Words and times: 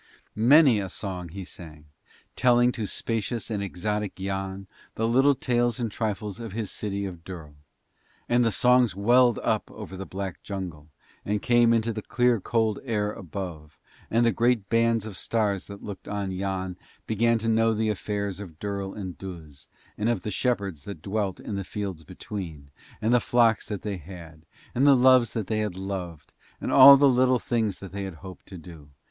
Many 0.35 0.79
a 0.79 0.89
song 0.89 1.29
he 1.29 1.43
sang, 1.45 1.85
telling 2.35 2.71
to 2.71 2.87
spacious 2.87 3.51
and 3.51 3.61
exotic 3.61 4.19
Yann 4.19 4.65
the 4.95 5.07
little 5.07 5.35
tales 5.35 5.79
and 5.79 5.91
trifles 5.91 6.39
of 6.39 6.53
his 6.53 6.71
city 6.71 7.05
of 7.05 7.23
Durl. 7.23 7.53
And 8.27 8.43
the 8.43 8.51
songs 8.51 8.95
welled 8.95 9.37
up 9.43 9.69
over 9.69 9.95
the 9.95 10.07
black 10.07 10.41
jungle 10.41 10.87
and 11.23 11.39
came 11.39 11.71
into 11.71 11.93
the 11.93 12.01
clear 12.01 12.39
cold 12.41 12.79
air 12.83 13.11
above, 13.13 13.77
and 14.09 14.25
the 14.25 14.31
great 14.31 14.69
bands 14.69 15.05
of 15.05 15.15
stars 15.15 15.67
that 15.67 15.83
looked 15.83 16.07
on 16.07 16.31
Yann 16.31 16.77
began 17.05 17.37
to 17.37 17.47
know 17.47 17.71
the 17.75 17.89
affairs 17.89 18.39
of 18.39 18.57
Durl 18.57 18.95
and 18.97 19.15
Duz, 19.19 19.67
and 19.99 20.09
of 20.09 20.23
the 20.23 20.31
shepherds 20.31 20.83
that 20.85 21.03
dwelt 21.03 21.39
in 21.39 21.53
the 21.57 21.63
fields 21.63 22.03
between, 22.03 22.71
and 23.03 23.13
the 23.13 23.19
flocks 23.19 23.67
that 23.67 23.83
they 23.83 23.97
had, 23.97 24.47
and 24.73 24.87
the 24.87 24.95
loves 24.95 25.33
that 25.33 25.45
they 25.45 25.59
had 25.59 25.75
loved, 25.75 26.33
and 26.59 26.71
all 26.71 26.97
the 26.97 27.07
little 27.07 27.37
things 27.37 27.77
that 27.77 27.91
they 27.91 28.09
hoped 28.09 28.47
to 28.47 28.57
do. 28.57 28.89